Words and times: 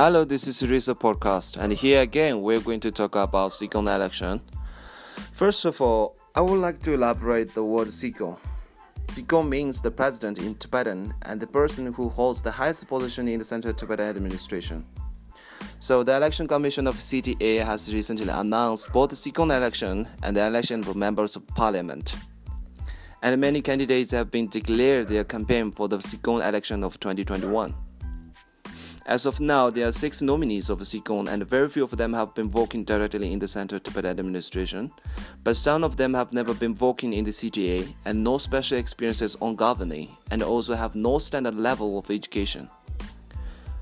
Hello, 0.00 0.24
this 0.24 0.46
is 0.46 0.62
Risa 0.62 0.96
Podcast, 0.96 1.56
and 1.56 1.72
here 1.72 2.02
again 2.02 2.40
we're 2.40 2.60
going 2.60 2.78
to 2.78 2.92
talk 2.92 3.16
about 3.16 3.50
Sikyong 3.50 3.92
election. 3.92 4.40
First 5.32 5.64
of 5.64 5.80
all, 5.80 6.16
I 6.36 6.40
would 6.40 6.60
like 6.60 6.80
to 6.82 6.92
elaborate 6.92 7.52
the 7.52 7.64
word 7.64 7.88
Sikyong. 7.88 8.38
Sikyong 9.08 9.48
means 9.48 9.80
the 9.80 9.90
president 9.90 10.38
in 10.38 10.54
Tibetan 10.54 11.12
and 11.22 11.40
the 11.40 11.48
person 11.48 11.92
who 11.92 12.08
holds 12.08 12.40
the 12.40 12.50
highest 12.52 12.86
position 12.86 13.26
in 13.26 13.40
the 13.40 13.44
Central 13.44 13.74
Tibetan 13.74 14.10
administration. 14.10 14.86
So, 15.80 16.04
the 16.04 16.14
Election 16.14 16.46
Commission 16.46 16.86
of 16.86 16.94
CTA 16.94 17.66
has 17.66 17.92
recently 17.92 18.28
announced 18.28 18.92
both 18.92 19.10
the 19.10 19.16
Sikyong 19.16 19.52
election 19.52 20.06
and 20.22 20.36
the 20.36 20.46
election 20.46 20.78
of 20.86 20.94
members 20.94 21.34
of 21.34 21.44
parliament. 21.48 22.14
And 23.24 23.40
many 23.40 23.60
candidates 23.60 24.12
have 24.12 24.30
been 24.30 24.48
declared 24.48 25.08
their 25.08 25.24
campaign 25.24 25.72
for 25.72 25.88
the 25.88 25.98
Sikyong 25.98 26.46
election 26.48 26.84
of 26.84 27.00
2021. 27.00 27.74
As 29.08 29.24
of 29.24 29.40
now, 29.40 29.70
there 29.70 29.88
are 29.88 29.92
six 29.92 30.20
nominees 30.20 30.68
of 30.68 30.80
Sikyong, 30.80 31.28
and 31.28 31.42
very 31.48 31.70
few 31.70 31.82
of 31.82 31.96
them 31.96 32.12
have 32.12 32.34
been 32.34 32.50
working 32.50 32.84
directly 32.84 33.32
in 33.32 33.38
the 33.38 33.48
Central 33.48 33.80
Tibetan 33.80 34.10
administration. 34.10 34.92
But 35.42 35.56
some 35.56 35.82
of 35.82 35.96
them 35.96 36.12
have 36.12 36.30
never 36.30 36.52
been 36.52 36.74
working 36.74 37.14
in 37.14 37.24
the 37.24 37.30
CTA 37.30 37.94
and 38.04 38.22
no 38.22 38.36
special 38.36 38.76
experiences 38.76 39.34
on 39.40 39.56
governing, 39.56 40.14
and 40.30 40.42
also 40.42 40.74
have 40.74 40.94
no 40.94 41.18
standard 41.18 41.54
level 41.54 41.98
of 41.98 42.10
education. 42.10 42.68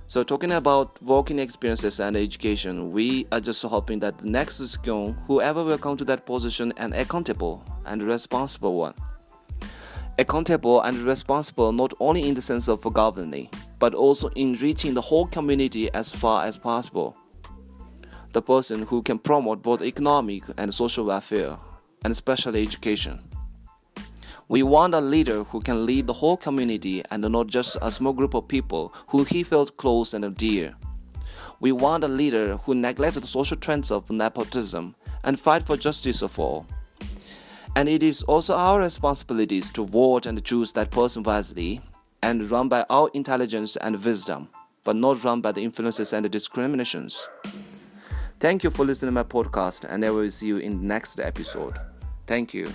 So, 0.07 0.23
talking 0.23 0.53
about 0.53 1.03
working 1.03 1.41
experiences 1.41 1.99
and 1.99 2.17
education, 2.17 2.93
we 2.93 3.27
are 3.33 3.41
just 3.41 3.65
hoping 3.65 3.99
that 3.99 4.19
the 4.19 4.31
next 4.31 4.61
Sikyong, 4.61 5.17
whoever 5.27 5.65
will 5.65 5.79
come 5.79 5.97
to 5.97 6.05
that 6.05 6.25
position, 6.25 6.73
an 6.77 6.93
accountable 6.93 7.65
and 7.85 8.01
responsible 8.05 8.77
one 8.77 8.95
accountable 10.19 10.81
and 10.83 10.99
responsible 10.99 11.73
not 11.73 11.93
only 12.01 12.29
in 12.29 12.35
the 12.35 12.43
sense 12.43 12.69
of 12.69 12.83
governing, 12.95 13.49
but 13.79 13.95
also 13.95 14.29
in 14.29 14.55
reaching 14.55 14.95
the 14.95 15.01
whole 15.01 15.27
community 15.27 15.93
as 15.93 16.11
far 16.11 16.45
as 16.45 16.57
possible. 16.57 17.17
The 18.33 18.43
person 18.43 18.83
who 18.83 19.03
can 19.03 19.19
promote 19.19 19.63
both 19.63 19.83
economic 19.83 20.43
and 20.57 20.73
social 20.73 21.05
welfare, 21.05 21.57
and 22.05 22.13
especially 22.13 22.63
education. 22.63 23.21
We 24.49 24.63
want 24.63 24.95
a 24.95 25.01
leader 25.01 25.43
who 25.45 25.61
can 25.61 25.87
lead 25.87 26.07
the 26.07 26.13
whole 26.13 26.37
community 26.37 27.03
and 27.11 27.23
not 27.23 27.49
just 27.49 27.77
a 27.83 27.91
small 27.91 28.13
group 28.13 28.35
of 28.35 28.47
people 28.47 28.95
who 29.09 29.25
he 29.25 29.43
felt 29.43 29.77
close 29.77 30.15
and 30.15 30.37
dear. 30.37 30.77
We 31.59 31.73
want 31.73 32.05
a 32.05 32.09
leader 32.09 32.59
who 32.59 32.75
neglects 32.75 33.19
the 33.19 33.27
social 33.27 33.57
trends 33.57 33.91
of 33.91 34.11
nepotism 34.11 34.95
and 35.25 35.41
fight 35.41 35.67
for 35.67 35.77
justice 35.77 36.21
for 36.21 36.29
all. 36.39 36.67
And 37.77 37.91
it 37.91 38.03
is 38.03 38.23
also 38.23 38.55
our 38.55 38.81
responsibilities 38.81 39.71
to 39.73 39.85
vote 39.85 40.25
and 40.25 40.43
choose 40.43 40.73
that 40.73 40.91
person 40.91 41.23
wisely 41.23 41.83
and 42.23 42.51
run 42.51 42.71
by 42.71 42.87
our 42.89 43.11
intelligence 43.13 43.77
and 43.77 44.03
wisdom, 44.03 44.49
but 44.83 44.97
not 44.97 45.23
run 45.23 45.43
by 45.43 45.53
the 45.53 45.61
influences 45.61 46.15
and 46.15 46.25
the 46.25 46.31
discriminations. 46.31 47.29
Thank 48.41 48.65
you 48.65 48.71
for 48.71 48.87
listening 48.87 49.09
to 49.09 49.13
my 49.13 49.25
podcast, 49.25 49.85
and 49.87 50.03
I 50.07 50.11
will 50.11 50.31
see 50.31 50.47
you 50.47 50.57
in 50.57 50.79
the 50.79 50.85
next 50.87 51.21
episode. 51.21 51.79
Thank 52.27 52.55
you. 52.55 52.73